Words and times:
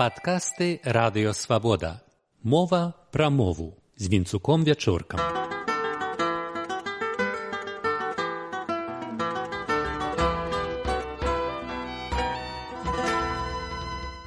Падкасты 0.00 0.80
радыёвабода. 0.82 2.00
Мова 2.42 2.94
пра 3.12 3.28
мову 3.28 3.76
з 3.98 4.08
вінцуком 4.08 4.64
вячоркам. 4.64 5.20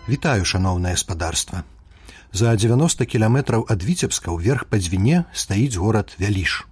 Вітаю 0.06 0.46
шаноўнае 0.46 0.94
спадарства. 0.94 1.64
За 2.30 2.54
90 2.54 3.10
кіламетраў 3.10 3.66
ад 3.66 3.82
віцебска 3.82 4.30
ўверх 4.30 4.70
па 4.70 4.78
дзвіне 4.78 5.26
стаіць 5.34 5.82
горад 5.82 6.14
вяліш. 6.22 6.70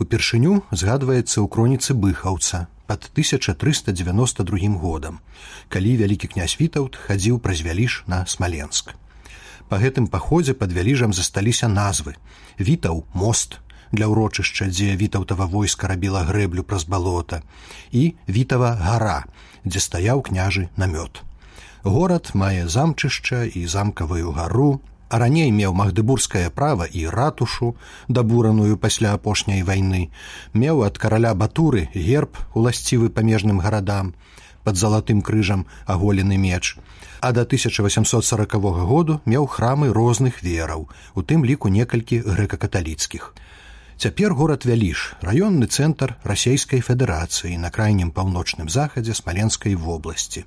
Упершыню 0.00 0.64
згадваецца 0.72 1.44
ў 1.44 1.46
кроніцы 1.52 1.92
быхаўца 1.92 2.72
пад 2.86 3.08
1392 3.12 4.78
годам, 4.78 5.20
калі 5.68 5.96
вялікі 5.96 6.28
князь 6.28 6.56
вітаўт 6.60 6.96
хадзіў 6.96 7.38
праз 7.38 7.62
вяліш 7.64 8.04
на 8.06 8.26
смаленск. 8.26 8.94
Па 9.68 9.80
гэтым 9.80 10.06
паходзе 10.12 10.54
пад 10.54 10.72
вяліжам 10.72 11.12
засталіся 11.12 11.68
назвы: 11.68 12.16
вітаў 12.60 13.04
мост 13.14 13.60
для 13.92 14.08
ўрочышча, 14.10 14.68
дзе 14.68 14.96
вітаўтава 14.96 15.46
войска 15.46 15.88
рабіла 15.88 16.24
грэблю 16.28 16.62
праз 16.62 16.84
балота 16.84 17.42
і 17.90 18.14
вітава 18.28 18.74
гара, 18.76 19.24
дзе 19.64 19.80
стаяў 19.80 20.20
княжы 20.22 20.68
намёт. 20.76 21.22
Горад 21.84 22.32
мае 22.34 22.68
замчышча 22.68 23.44
і 23.44 23.66
замкавую 23.66 24.32
гару, 24.32 24.80
а 25.14 25.18
раней 25.22 25.50
меў 25.54 25.74
магдыбургскае 25.78 26.48
права 26.50 26.86
і 27.00 27.02
ратушу 27.14 27.66
дабураную 28.16 28.76
пасля 28.84 29.12
апошняй 29.16 29.60
вайны 29.68 30.00
меў 30.62 30.80
ад 30.86 30.96
караля 31.02 31.30
батуры 31.42 31.82
герб 31.94 32.40
уласцівы 32.60 33.10
памежным 33.18 33.60
гарадам 33.66 34.10
под 34.64 34.80
залатым 34.80 35.20
крыжам 35.22 35.66
аголены 35.86 36.36
меч. 36.46 36.74
А 37.20 37.30
до 37.30 37.44
1840 37.46 38.56
году 38.90 39.20
меў 39.24 39.46
храмы 39.46 39.92
розных 39.92 40.42
вераў 40.42 40.88
у 41.14 41.22
тым 41.22 41.46
ліку 41.46 41.70
некалькі 41.76 42.18
грэка-каталіцкіх. 42.26 43.30
Цяпер 43.96 44.34
горад 44.34 44.66
вяліш 44.66 45.14
раённы 45.22 45.70
цэнтр 45.70 46.16
расійскай 46.24 46.82
федэрацыі 46.82 47.54
на 47.62 47.70
крайнім 47.70 48.10
паўночным 48.10 48.66
захадзе 48.66 49.14
смаленскай 49.14 49.78
вобласці 49.78 50.44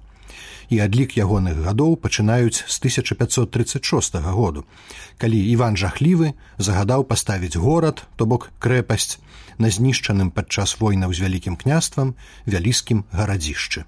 і 0.69 0.79
адлік 0.83 1.17
ягоных 1.17 1.61
гадоў 1.63 1.95
пачынаюць 1.97 2.63
з 2.67 2.75
1536 2.79 4.15
году, 4.31 4.65
калі 5.17 5.39
Іван 5.39 5.77
жахлівы 5.77 6.33
загадаў 6.57 7.03
паставіць 7.03 7.55
горад, 7.55 8.03
то 8.15 8.25
бок 8.25 8.51
крэпасць 8.59 9.19
на 9.57 9.69
знішчаным 9.69 10.31
падчас 10.31 10.77
войнаў 10.79 11.13
з 11.13 11.25
вялікім 11.25 11.55
княствам 11.55 12.15
вялізкім 12.45 13.05
гарадзішчы. 13.11 13.85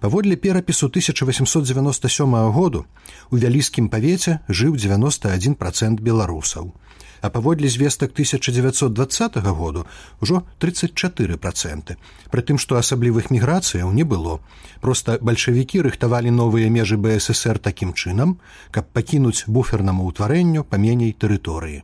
Паводле 0.00 0.36
перапісу 0.36 0.86
1897 0.86 2.50
году 2.52 2.84
у 3.30 3.38
вялізкім 3.38 3.88
павеце 3.88 4.40
жыў 4.48 4.76
91 4.76 5.54
процент 5.54 6.00
беларусаў. 6.00 6.74
А 7.22 7.30
паводле 7.30 7.68
звестак 7.68 8.12
1920 8.12 9.36
году 9.56 9.86
ўжо 10.20 10.44
34 10.58 11.36
проценты 11.40 11.96
притым 12.30 12.60
што 12.60 12.76
асаблівых 12.76 13.32
міграцыяў 13.32 13.88
не 13.92 14.04
было. 14.04 14.40
Просто 14.80 15.18
бальшавікі 15.22 15.80
рыхтавалі 15.88 16.30
новыя 16.30 16.68
межы 16.68 17.00
бСр 17.00 17.58
такім 17.58 17.96
чынам 17.96 18.36
каб 18.70 18.92
пакінуць 18.92 19.48
буфернаму 19.48 20.04
ўтварэнню 20.12 20.64
паменей 20.64 21.16
тэрыторыі 21.16 21.82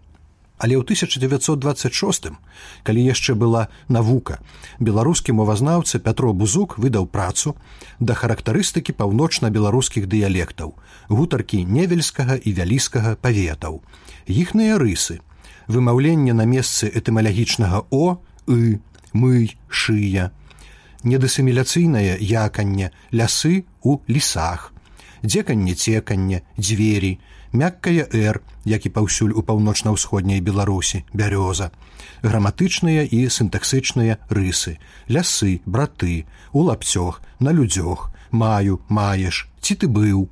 але 0.63 0.79
ў 0.79 0.87
1926 0.87 2.31
калі 2.87 3.01
яшчэ 3.03 3.35
была 3.35 3.67
навука 3.91 4.39
беларускі 4.79 5.35
мовазнаўца 5.39 5.99
пятро 5.99 6.31
бузук 6.33 6.79
выдаў 6.79 7.09
працу 7.11 7.55
да 7.99 8.15
характарыстыкі 8.15 8.95
паўночна-беларускіх 9.01 10.07
дыялектаў 10.07 10.75
гутаркі 11.11 11.65
невельскага 11.67 12.39
і 12.39 12.55
вялізкага 12.55 13.17
паветаў. 13.19 13.83
Іхныя 14.27 14.79
рысы 14.79 15.19
вымаўленне 15.67 16.33
на 16.33 16.47
месцы 16.47 16.87
этымалагічнага 16.87 17.83
о 17.91 18.23
і 18.47 18.79
мый 19.19 19.59
шыя 19.67 20.31
недасіміляцыйнае 21.03 22.23
яканне 22.23 22.95
лясы 23.11 23.67
у 23.83 23.99
лесах 24.07 24.71
дзеканне 25.23 25.75
цеканне 25.75 26.43
дзвері 26.59 27.19
мяккая 27.53 28.09
р 28.13 28.41
як 28.65 28.87
і 28.87 28.91
паўсюль 28.97 29.37
у 29.37 29.43
паўночна-ўсходняй 29.45 30.41
беларусі 30.41 31.05
бяроза 31.13 31.71
граматычныя 32.23 33.05
і 33.05 33.29
сінтаксычныя 33.29 34.19
рысы 34.31 34.79
лясы 35.09 35.61
браты 35.67 36.25
у 36.53 36.65
лапцёг 36.69 37.21
на 37.41 37.53
людзёг 37.53 38.11
маю 38.31 38.81
маеш 38.89 39.49
ці 39.61 39.75
ты 39.75 39.87
быў. 39.87 40.29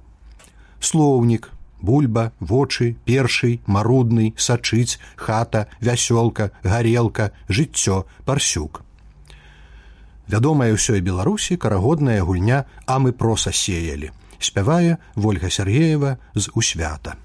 Слоўнік 0.81 1.51
бульба 1.81 2.33
вочы 2.41 2.97
першый 3.05 3.61
марудны 3.67 4.33
сачыць 4.37 4.99
хата 5.17 5.67
вясёлка 5.81 6.51
гарелка 6.63 7.33
жыццё 7.49 8.05
парсюк. 8.25 8.83
Вядомая 10.29 10.73
ўсёй 10.73 11.01
беларусі 11.01 11.57
карагодная 11.57 12.23
гульня 12.23 12.65
а 12.87 12.99
мы 12.99 13.13
проса 13.13 13.53
сеялі 13.53 14.11
спявае 14.45 14.99
ольга 15.17 15.51
сергеева 15.51 16.19
з 16.35 16.51
усвята 16.55 17.17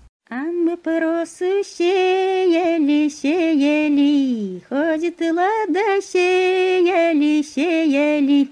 Просы 0.86 1.64
сеяли, 1.64 3.10
сеяли, 3.10 4.62
ходит 4.70 5.20
лада 5.20 6.00
сеяли, 6.00 7.42
сеяли. 7.42 8.50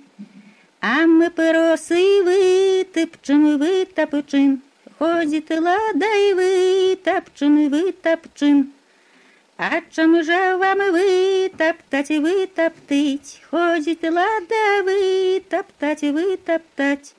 А 0.81 1.05
мы 1.05 1.29
просы 1.29 2.23
вытопчем, 2.23 3.59
вытопчем, 3.59 4.63
ходит 4.97 5.49
ладай 5.51 6.33
вытопчем, 6.33 7.69
вытопчем. 7.69 8.73
А 9.57 9.81
чем 9.91 10.23
же 10.23 10.57
вам 10.57 10.79
вытоптать, 10.91 12.09
вытоптать, 12.09 13.41
ходит 13.51 14.01
лада 14.03 14.83
вытоптать, 14.83 16.01
вытоптать. 16.01 17.13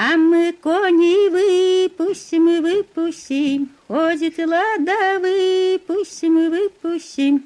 А 0.00 0.16
мы 0.16 0.52
коней 0.52 1.28
выпустим 1.28 2.48
и 2.48 2.60
выпустим, 2.60 3.70
ходит 3.88 4.38
лада 4.38 5.18
выпустим 5.18 6.38
и 6.38 6.48
выпустим. 6.54 7.42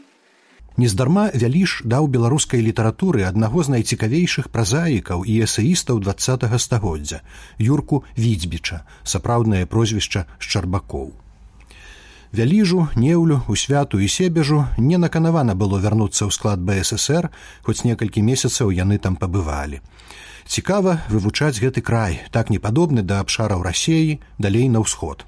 Нездарма 0.76 1.30
вяліш 1.32 1.80
даў 1.88 2.08
беларускай 2.12 2.60
літаратуры 2.60 3.24
аднаго 3.24 3.64
з 3.64 3.72
найцікавейшых 3.72 4.52
празаікаў 4.52 5.24
і 5.24 5.38
эсеістаў 5.48 6.04
два 6.04 6.12
стагоддзя 6.58 7.22
юрку 7.56 8.04
відзьбіча 8.20 8.84
сапраўднае 9.04 9.64
прозвішча 9.64 10.26
шчарбакоў 10.36 11.08
вяліжу 12.36 12.88
неўлю 12.96 13.40
у 13.48 13.56
святу 13.56 13.96
і 13.96 14.08
себежу 14.08 14.66
не 14.76 15.00
наканавана 15.00 15.56
было 15.56 15.80
вярнуцца 15.80 16.28
ў 16.28 16.30
склад 16.36 16.60
бСр 16.60 17.32
хоць 17.64 17.84
некалькі 17.88 18.20
месяцаў 18.20 18.76
яны 18.76 19.00
там 19.00 19.16
пабывалі 19.16 19.80
цікава 20.46 21.00
вывучаць 21.10 21.58
гэты 21.58 21.80
край 21.80 22.22
так 22.30 22.50
не 22.50 22.58
падобны 22.58 23.02
да 23.02 23.20
абшараў 23.20 23.62
рассеі 23.62 24.20
далей 24.38 24.68
на 24.68 24.80
ўсход 24.86 25.26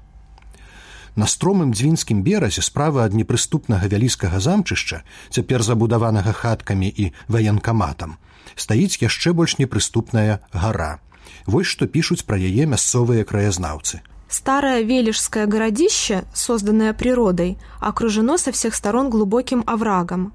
На 1.15 1.27
стромым 1.31 1.71
дзвінскім 1.71 2.23
беразе 2.23 2.61
справа 2.61 3.05
ад 3.07 3.13
непрыступнага 3.15 3.87
вялізкага 3.87 4.39
замчышча, 4.43 5.03
цяпер 5.31 5.63
забудаванага 5.63 6.33
хаткамі 6.35 6.91
і 6.91 7.05
ваенкаматам, 7.31 8.17
стаіць 8.55 8.99
яшчэ 8.99 9.31
больш 9.31 9.55
непрыступная 9.55 10.43
гара. 10.51 10.99
Вось 11.47 11.71
што 11.71 11.87
пішуць 11.87 12.27
пра 12.27 12.35
яе 12.35 12.67
мясцовыя 12.67 13.23
краязнаўцы. 13.23 14.03
Старое 14.27 14.81
Вележское 14.81 15.45
городище, 15.45 16.25
созданное 16.33 16.91
природой, 16.93 17.57
окружено 17.79 18.37
со 18.37 18.51
всех 18.51 18.75
сторон 18.75 19.09
глубоким 19.09 19.63
оврагом. 19.65 20.33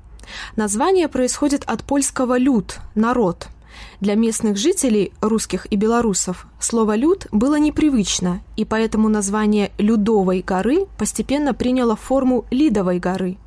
Название 0.57 1.09
происходит 1.09 1.65
от 1.67 1.85
польского 1.85 2.39
«люд»– 2.39 2.79
«народ», 2.95 3.49
для 4.00 4.14
местных 4.14 4.56
жителей, 4.56 5.12
русских 5.20 5.67
и 5.70 5.76
белорусов, 5.76 6.46
слово 6.58 6.96
«люд» 6.96 7.26
было 7.32 7.58
непривычно, 7.58 8.40
и 8.56 8.64
поэтому 8.64 9.08
название 9.08 9.72
«Людовой 9.78 10.43
горы» 10.46 10.87
постепенно 10.99 11.55
приняло 11.55 11.96
форму 11.96 12.44
«Лидовой 12.50 12.99
горы». 12.99 13.38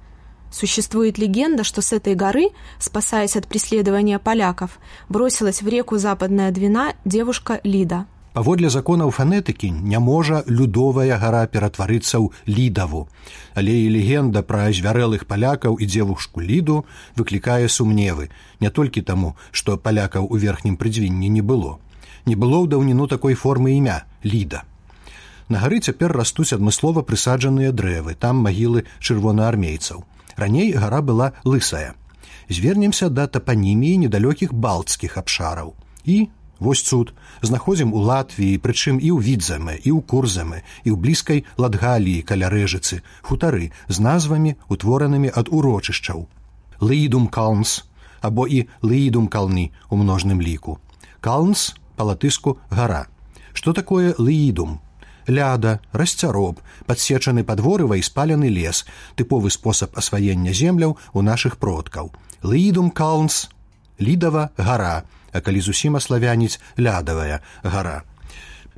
Существует 0.52 1.18
легенда, 1.18 1.64
что 1.64 1.82
с 1.82 1.94
этой 1.94 2.14
горы, 2.14 2.50
спасаясь 2.80 3.36
от 3.36 3.48
преследования 3.48 4.20
поляков, 4.20 4.78
бросилась 5.10 5.62
в 5.62 5.68
реку 5.68 5.98
Западная 5.98 6.52
Двина 6.52 6.94
девушка 7.06 7.60
Лида– 7.64 8.06
паводле 8.34 8.70
законаў 8.74 9.12
фанетыкі 9.14 9.70
не 9.72 10.00
можа 10.00 10.44
людовая 10.48 11.18
гара 11.22 11.46
ператварыцца 11.46 12.18
ў 12.18 12.34
лідаву. 12.50 13.08
Але 13.54 13.74
і 13.86 13.94
легенда 13.94 14.42
пра 14.42 14.68
звярэлых 14.74 15.26
палякаў 15.30 15.78
і 15.78 15.86
дзевушку 15.86 16.42
ліду 16.42 16.84
выклікае 17.16 17.70
сумневы. 17.70 18.30
Не 18.60 18.70
толькі 18.70 19.06
таму 19.06 19.36
што 19.52 19.78
палякаў 19.78 20.26
у 20.26 20.42
верхнім 20.42 20.78
прыдзвінні 20.78 21.30
не 21.30 21.42
было. 21.42 21.78
Не 22.26 22.36
было 22.36 22.66
ў 22.66 22.68
даўніну 22.74 23.08
такой 23.08 23.38
формы 23.38 23.78
імя 23.78 24.04
ліда. 24.26 24.64
На 25.50 25.60
гары 25.62 25.80
цяпер 25.80 26.12
растуць 26.18 26.54
адмыслова 26.56 27.04
прысаджаныя 27.06 27.72
дрэвы 27.72 28.16
там 28.16 28.42
магілы 28.42 28.86
чырвонаармейцаў. 29.00 30.04
Раней 30.36 30.72
гара 30.74 31.02
была 31.02 31.34
лысая. 31.46 31.94
Звернемся 32.50 33.10
да 33.10 33.28
тапаніміі 33.28 34.08
недалёкіх 34.08 34.54
балцкіх 34.54 35.18
абшараў. 35.18 35.76
І 36.06 36.30
Вось 36.60 36.84
цуд 36.84 37.14
знаходзім 37.42 37.94
у 37.94 38.00
Латвіі, 38.00 38.60
прычым 38.62 39.00
і 39.02 39.10
ў 39.16 39.20
відзамы, 39.26 39.80
і 39.82 39.90
ў 39.90 40.00
курзамы, 40.06 40.62
і 40.86 40.90
ў 40.94 40.96
блізкай 40.96 41.40
ладгаліі 41.58 42.22
каля 42.22 42.50
рэжыцы, 42.54 43.02
хутары 43.22 43.72
з 43.88 43.98
назвамі, 44.00 44.56
утворанымі 44.70 45.34
ад 45.34 45.50
урочышчаў. 45.50 46.28
Лыідум 46.80 47.28
калнс 47.28 47.84
або 48.22 48.48
і 48.48 48.70
лыідум 48.82 49.28
калны 49.28 49.72
у 49.90 50.00
множным 50.00 50.40
ліку. 50.40 50.80
Калнс 51.20 51.76
па-латыску 51.98 52.58
гара. 52.70 53.08
Што 53.54 53.74
такое 53.74 54.16
лыідум? 54.18 54.80
Ляда, 55.28 55.80
расцяроб, 55.92 56.60
падсечаны 56.86 57.44
падворыва 57.48 57.96
і 57.96 58.04
спалены 58.04 58.52
лес, 58.52 58.84
тыповы 59.16 59.50
спосаб 59.52 59.96
асваення 59.96 60.52
земляў 60.52 60.98
у 61.14 61.22
нашых 61.22 61.58
продкаў. 61.58 62.12
Лыідум 62.44 62.92
калнс, 62.92 63.48
лідава 64.02 64.50
гара, 64.58 65.04
а 65.32 65.40
калі 65.42 65.62
зусім 65.62 65.96
аславяніць 65.96 66.60
лядавая 66.80 67.40
гара. 67.64 68.04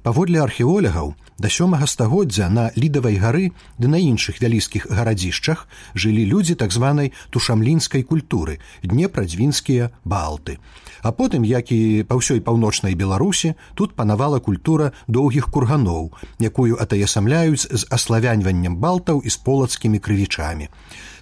Паводле 0.06 0.38
археолагаў 0.38 1.16
да 1.42 1.50
сёмага 1.50 1.88
стагоддзя 1.90 2.46
на 2.54 2.69
лідавай 2.78 3.16
гары 3.18 3.48
ды 3.81 3.90
на 3.90 3.98
іншых 3.98 4.38
вялізкіх 4.38 4.86
гарадзішчах 4.98 5.66
жылі 5.98 6.25
людзі 6.30 6.56
так 6.62 6.69
званай 6.75 7.10
тушамлінскай 7.34 8.06
культуры 8.06 8.60
днепрадзвінскія 8.86 9.90
балты. 10.06 10.62
А 11.02 11.10
потым 11.10 11.42
як 11.42 11.74
і 11.74 12.06
па 12.06 12.22
ўсёй 12.22 12.38
паўночнай 12.38 12.94
беларусі 12.94 13.57
тут 13.74 13.98
панавала 13.98 14.38
культура 14.38 14.94
доўгіх 15.10 15.50
курганоў, 15.50 16.13
якую 16.38 16.78
атаясамляюць 16.78 17.66
з 17.66 17.90
аславяньваннем 17.90 18.78
балтаў 18.78 19.25
і 19.25 19.30
з 19.34 19.38
полацкімі 19.42 19.98
крывічамі. 19.98 20.69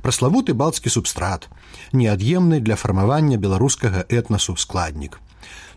Праславуты 0.03 0.51
балцкі 0.51 0.91
субстрат, 0.91 1.47
неад'емны 1.95 2.59
для 2.59 2.75
фармавання 2.75 3.39
беларускага 3.39 4.03
этнасу 4.11 4.59
складнік. 4.59 5.23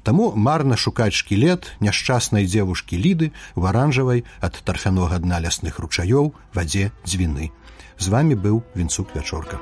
Таму 0.06 0.30
марна 0.38 0.76
шукаць 0.78 1.18
шкілет 1.18 1.66
няшчаснай 1.82 2.46
дзевушкі 2.46 2.94
ліды 2.94 3.32
в 3.58 3.66
аранжавай 3.66 4.22
ад 4.38 4.54
тарфянога 4.62 5.18
дна 5.18 5.40
лясных 5.42 5.80
ручаёў 5.82 6.30
вадзе 6.54 6.92
дзвіны. 7.02 7.50
З 7.98 8.06
вами 8.14 8.38
быў 8.38 8.62
вінцук 8.78 9.10
вячорка. 9.18 9.58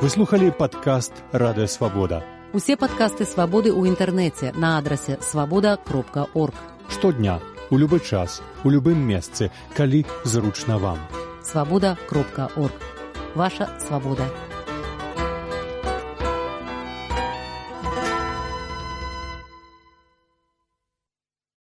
Выслухалі 0.00 0.48
падкаст 0.56 1.12
радыёвабода. 1.36 2.24
Усе 2.56 2.80
падкасты 2.80 3.28
свабоды 3.28 3.68
ў 3.68 3.92
інтэрнэце 3.92 4.56
на 4.56 4.78
адрасе 4.80 5.20
свабода 5.20 5.76
кропка 5.76 6.24
орг. 6.32 6.56
Штодня, 6.88 7.36
у 7.68 7.76
любы 7.76 8.00
час, 8.00 8.40
у 8.64 8.72
любым 8.72 8.96
месцы, 8.96 9.52
калі 9.76 10.06
зручна 10.24 10.80
вам. 10.80 10.96
Свабода 11.44 11.98
кропка 12.08 12.48
орг. 12.56 12.95
Ваша 13.36 13.68
свабода. 13.78 14.24